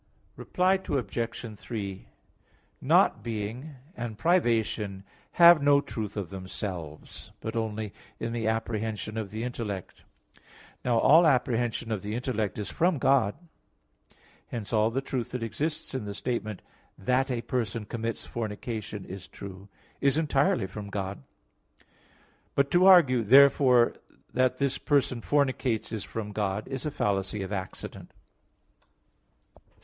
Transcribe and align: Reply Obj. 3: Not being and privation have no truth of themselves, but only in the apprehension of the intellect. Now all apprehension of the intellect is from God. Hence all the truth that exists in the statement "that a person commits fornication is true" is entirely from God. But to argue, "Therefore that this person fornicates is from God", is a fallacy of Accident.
Reply 0.35 0.79
Obj. 0.89 1.59
3: 1.59 2.07
Not 2.81 3.21
being 3.21 3.75
and 3.95 4.17
privation 4.17 5.03
have 5.33 5.61
no 5.61 5.79
truth 5.79 6.17
of 6.17 6.31
themselves, 6.31 7.29
but 7.39 7.55
only 7.55 7.93
in 8.19 8.31
the 8.31 8.47
apprehension 8.47 9.15
of 9.15 9.29
the 9.29 9.43
intellect. 9.43 10.03
Now 10.83 10.97
all 10.97 11.27
apprehension 11.27 11.91
of 11.91 12.01
the 12.01 12.15
intellect 12.15 12.57
is 12.57 12.71
from 12.71 12.97
God. 12.97 13.35
Hence 14.47 14.73
all 14.73 14.89
the 14.89 15.01
truth 15.01 15.29
that 15.33 15.43
exists 15.43 15.93
in 15.93 16.05
the 16.05 16.15
statement 16.15 16.63
"that 16.97 17.29
a 17.29 17.43
person 17.43 17.85
commits 17.85 18.25
fornication 18.25 19.05
is 19.05 19.27
true" 19.27 19.69
is 20.01 20.17
entirely 20.17 20.65
from 20.65 20.89
God. 20.89 21.21
But 22.55 22.71
to 22.71 22.87
argue, 22.87 23.21
"Therefore 23.23 23.93
that 24.33 24.57
this 24.57 24.79
person 24.79 25.21
fornicates 25.21 25.91
is 25.91 26.03
from 26.03 26.31
God", 26.31 26.67
is 26.67 26.87
a 26.87 26.89
fallacy 26.89 27.43
of 27.43 27.51
Accident. 27.53 28.11